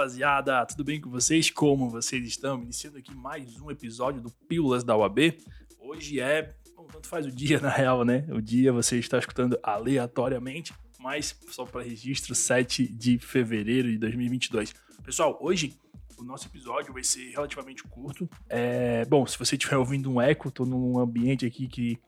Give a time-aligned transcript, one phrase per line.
[0.00, 0.64] rapaziada?
[0.64, 1.50] Tudo bem com vocês?
[1.50, 2.62] Como vocês estão?
[2.62, 5.36] Iniciando aqui mais um episódio do Pílulas da UAB.
[5.78, 6.54] Hoje é.
[6.74, 8.26] Bom, tanto faz o dia, na real, né?
[8.30, 14.72] O dia você está escutando aleatoriamente, mas só para registro, 7 de fevereiro de 2022.
[15.04, 15.76] Pessoal, hoje
[16.16, 18.26] o nosso episódio vai ser relativamente curto.
[18.48, 21.98] É, bom, se você estiver ouvindo um eco, tô num ambiente aqui que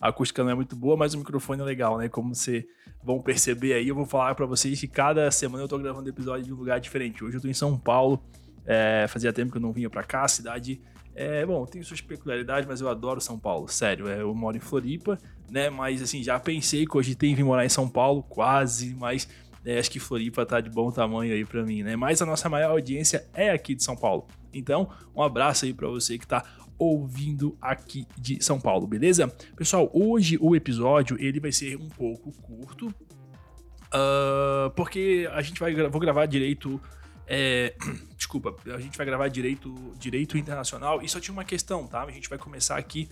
[0.00, 2.08] a acústica não é muito boa, mas o microfone é legal, né?
[2.08, 2.64] Como vocês
[3.04, 6.44] vão perceber aí, eu vou falar para vocês que cada semana eu tô gravando episódio
[6.44, 7.22] de um lugar diferente.
[7.22, 8.22] Hoje eu tô em São Paulo,
[8.64, 10.80] é, fazia tempo que eu não vinha para cá, a cidade
[11.14, 14.08] é, bom, tem suas peculiaridades, mas eu adoro São Paulo, sério.
[14.08, 15.18] É, eu moro em Floripa,
[15.50, 15.68] né?
[15.68, 19.28] Mas assim, já pensei que hoje tem vir morar em São Paulo, quase, mas
[19.64, 21.96] é, acho que Floripa tá de bom tamanho aí para mim, né?
[21.96, 24.26] Mas a nossa maior audiência é aqui de São Paulo.
[24.52, 26.44] Então, um abraço aí para você que tá
[26.80, 29.28] ouvindo aqui de São Paulo, beleza?
[29.54, 35.74] Pessoal, hoje o episódio ele vai ser um pouco curto, uh, porque a gente vai
[35.74, 36.80] vou gravar direito.
[37.26, 37.76] É,
[38.16, 42.02] desculpa, a gente vai gravar direito, direito internacional e só tinha uma questão, tá?
[42.02, 43.10] A gente vai começar aqui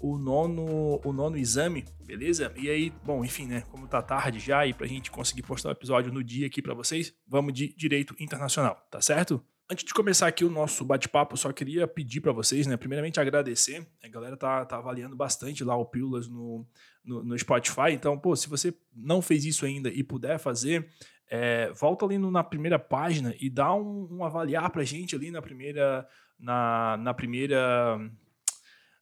[0.00, 2.52] o nono, o nono exame, beleza?
[2.56, 3.62] E aí, bom, enfim, né?
[3.68, 6.72] Como tá tarde já e pra gente conseguir postar o episódio no dia aqui para
[6.72, 9.44] vocês, vamos de direito internacional, tá certo?
[9.70, 12.74] Antes de começar aqui o nosso bate-papo, só queria pedir para vocês, né?
[12.78, 13.86] Primeiramente agradecer.
[14.02, 16.66] A galera tá, tá avaliando bastante lá o Pílulas no,
[17.04, 17.92] no, no, Spotify.
[17.92, 20.88] Então, pô, se você não fez isso ainda e puder fazer,
[21.30, 25.30] é, volta ali no, na primeira página e dá um, um avaliar pra gente ali
[25.30, 26.08] na primeira.
[26.38, 27.98] Na, na primeira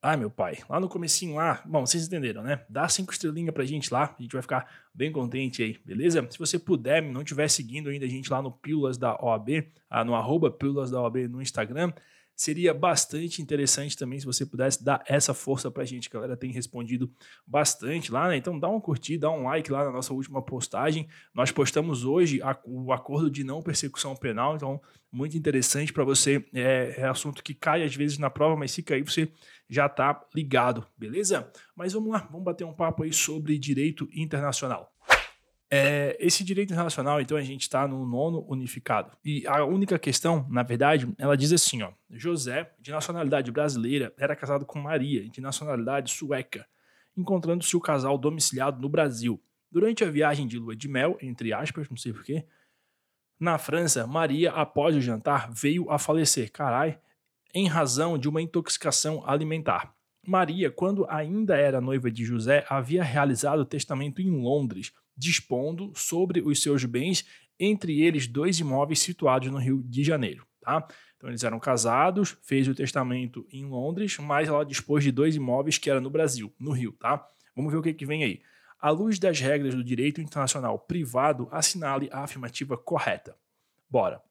[0.00, 2.64] Ai, meu pai, lá no comecinho lá, bom, vocês entenderam, né?
[2.68, 6.24] Dá cinco estrelinhas pra gente lá, a gente vai ficar bem contente aí, beleza?
[6.30, 10.04] Se você puder, não estiver seguindo ainda a gente lá no Pílulas da OAB, ah,
[10.04, 11.92] no arroba Pílulas da OAB no Instagram,
[12.38, 16.08] Seria bastante interessante também se você pudesse dar essa força gente.
[16.08, 17.10] A galera tem respondido
[17.44, 18.36] bastante lá, né?
[18.36, 21.08] Então dá um curtir, dá um like lá na nossa última postagem.
[21.34, 24.80] Nós postamos hoje a, o acordo de não persecução penal, então
[25.10, 26.44] muito interessante para você.
[26.54, 29.28] É, é, assunto que cai às vezes na prova, mas se cair você
[29.68, 31.50] já tá ligado, beleza?
[31.74, 34.92] Mas vamos lá, vamos bater um papo aí sobre direito internacional.
[35.70, 39.12] É, esse direito internacional, então, a gente está no nono unificado.
[39.22, 44.34] E a única questão, na verdade, ela diz assim: ó, José, de nacionalidade brasileira, era
[44.34, 46.66] casado com Maria, de nacionalidade sueca,
[47.16, 49.42] encontrando-se o casal domiciliado no Brasil.
[49.70, 52.46] Durante a viagem de lua de mel, entre aspas, não sei porquê,
[53.38, 56.98] na França, Maria, após o jantar, veio a falecer, carai,
[57.54, 59.94] em razão de uma intoxicação alimentar.
[60.26, 66.40] Maria, quando ainda era noiva de José, havia realizado o testamento em Londres, dispondo sobre
[66.40, 67.26] os seus bens,
[67.58, 70.46] entre eles dois imóveis situados no Rio de Janeiro.
[70.60, 70.86] Tá?
[71.16, 75.76] Então eles eram casados, fez o testamento em Londres, mas ela dispôs de dois imóveis
[75.76, 76.92] que era no Brasil, no Rio.
[76.92, 77.26] Tá?
[77.56, 78.40] Vamos ver o que, que vem aí.
[78.80, 83.36] À luz das regras do direito internacional privado, assinale a afirmativa correta.
[83.90, 84.22] Bora.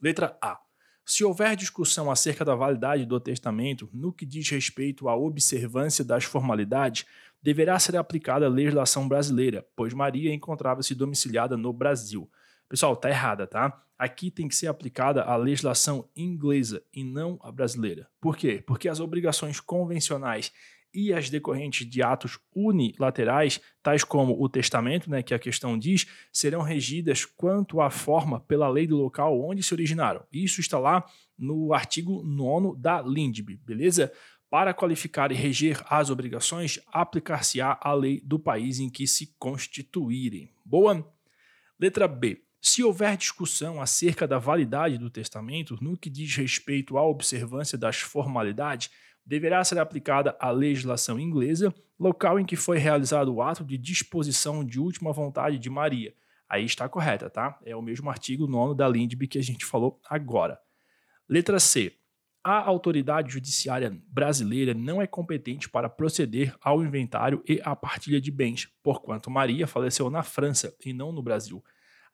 [0.00, 0.58] Letra A.
[1.04, 6.24] Se houver discussão acerca da validade do testamento no que diz respeito à observância das
[6.24, 7.04] formalidades,
[7.42, 12.30] deverá ser aplicada a legislação brasileira, pois Maria encontrava-se domiciliada no Brasil.
[12.68, 13.82] Pessoal, tá errada, tá?
[13.98, 18.08] Aqui tem que ser aplicada a legislação inglesa e não a brasileira.
[18.20, 18.62] Por quê?
[18.66, 20.52] Porque as obrigações convencionais
[20.92, 26.06] e as decorrentes de atos unilaterais, tais como o testamento, né, que a questão diz,
[26.32, 30.24] serão regidas quanto à forma pela lei do local onde se originaram.
[30.32, 31.04] Isso está lá
[31.38, 34.12] no artigo 9 da LINDB, beleza?
[34.50, 40.52] Para qualificar e reger as obrigações, aplicar-se-á a lei do país em que se constituírem.
[40.64, 41.08] Boa?
[41.78, 42.42] Letra B.
[42.60, 48.00] Se houver discussão acerca da validade do testamento no que diz respeito à observância das
[48.00, 48.90] formalidades,
[49.24, 54.64] deverá ser aplicada a legislação inglesa, local em que foi realizado o ato de disposição
[54.64, 56.12] de última vontade de Maria.
[56.48, 57.56] Aí está correta, tá?
[57.64, 60.60] É o mesmo artigo 9 da Lindby que a gente falou agora.
[61.28, 61.99] Letra C.
[62.42, 68.30] A autoridade judiciária brasileira não é competente para proceder ao inventário e à partilha de
[68.30, 71.62] bens, porquanto Maria faleceu na França e não no Brasil.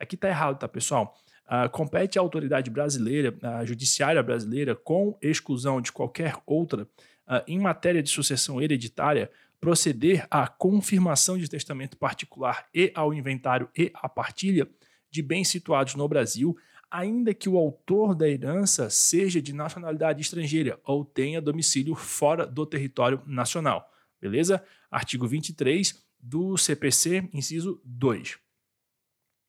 [0.01, 1.17] Aqui está errado, tá, pessoal?
[1.47, 7.61] Uh, compete à autoridade brasileira, à judiciária brasileira, com exclusão de qualquer outra, uh, em
[7.61, 9.31] matéria de sucessão hereditária,
[9.61, 14.69] proceder à confirmação de testamento particular e ao inventário e à partilha
[15.09, 16.57] de bens situados no Brasil,
[16.91, 22.65] ainda que o autor da herança seja de nacionalidade estrangeira ou tenha domicílio fora do
[22.65, 23.91] território nacional.
[24.21, 24.65] Beleza?
[24.91, 28.39] Artigo 23 do CPC, inciso 2.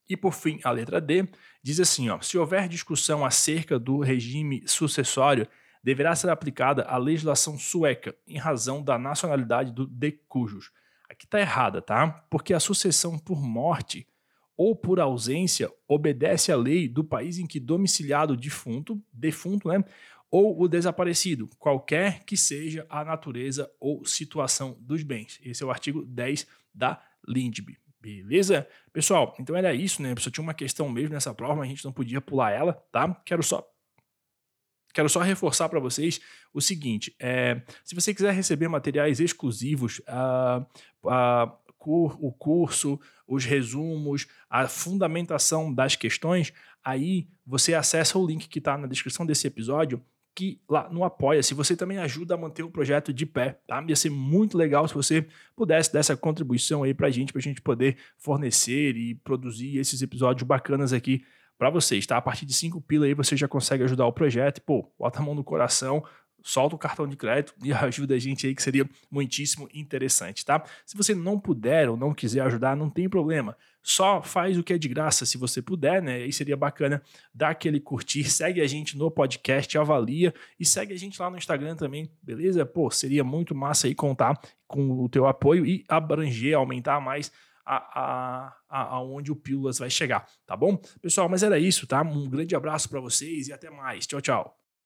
[0.10, 1.28] E por fim, a letra D
[1.62, 5.48] diz assim: ó, se houver discussão acerca do regime sucessório,
[5.84, 10.72] deverá ser aplicada a legislação sueca em razão da nacionalidade do decujus.
[11.10, 12.10] Aqui está errada, tá?
[12.30, 14.08] Porque a sucessão por morte
[14.58, 19.84] ou por ausência obedece à lei do país em que domiciliado defunto, defunto, né?
[20.30, 25.40] Ou o desaparecido, qualquer que seja a natureza ou situação dos bens.
[25.42, 27.78] Esse é o artigo 10 da LINDB.
[28.02, 28.68] Beleza?
[28.92, 30.14] Pessoal, então era isso, né?
[30.18, 33.14] Só tinha uma questão mesmo nessa prova, a gente não podia pular ela, tá?
[33.26, 33.66] Quero só
[34.94, 36.20] quero só reforçar para vocês
[36.52, 40.62] o seguinte: é, se você quiser receber materiais exclusivos, uh,
[41.08, 46.54] uh, cur, o curso, os resumos, a fundamentação das questões,
[46.84, 50.02] aí você acessa o link que está na descrição desse episódio
[50.38, 53.84] que lá no Apoia-se você também ajuda a manter o projeto de pé, tá?
[53.88, 55.26] Ia ser muito legal se você
[55.56, 60.48] pudesse dar essa contribuição aí pra gente, pra gente poder fornecer e produzir esses episódios
[60.48, 61.24] bacanas aqui
[61.58, 62.18] para vocês, tá?
[62.18, 65.18] A partir de 5 pila aí você já consegue ajudar o projeto e, pô, bota
[65.18, 66.04] a mão no coração,
[66.48, 70.64] solta o cartão de crédito e ajuda a gente aí, que seria muitíssimo interessante, tá?
[70.86, 73.56] Se você não puder ou não quiser ajudar, não tem problema.
[73.84, 76.16] Só faz o que é de graça, se você puder, né?
[76.16, 77.02] Aí seria bacana
[77.34, 81.38] dar aquele curtir, segue a gente no podcast, avalia e segue a gente lá no
[81.38, 82.66] Instagram também, beleza?
[82.66, 87.32] Pô, seria muito massa aí contar com o teu apoio e abranger, aumentar mais
[87.66, 90.78] a, a, aonde o Pílulas vai chegar, tá bom?
[91.02, 92.02] Pessoal, mas era isso, tá?
[92.02, 94.08] Um grande abraço para vocês e até mais.
[94.08, 94.67] Tchau, tchau.